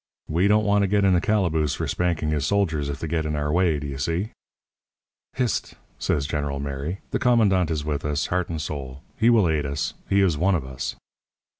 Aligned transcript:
We 0.27 0.47
don't 0.47 0.65
want 0.65 0.81
to 0.81 0.87
get 0.87 1.05
in 1.05 1.13
the 1.13 1.21
calaboose 1.21 1.75
for 1.75 1.87
spanking 1.87 2.31
his 2.31 2.47
soldiers 2.47 2.89
if 2.89 2.99
they 2.99 3.07
get 3.07 3.23
in 3.23 3.35
our 3.35 3.51
way, 3.53 3.77
do 3.77 3.85
you 3.85 3.99
see?' 3.99 4.31
"'Hist!' 5.35 5.75
says 5.99 6.25
General 6.25 6.59
Mary. 6.59 7.01
'The 7.11 7.19
commandant 7.19 7.69
is 7.69 7.85
with 7.85 8.03
us, 8.03 8.25
heart 8.25 8.49
and 8.49 8.59
soul. 8.59 9.03
He 9.19 9.29
will 9.29 9.47
aid 9.47 9.63
us. 9.67 9.93
He 10.09 10.21
is 10.21 10.39
one 10.39 10.55
of 10.55 10.65
us.' 10.65 10.95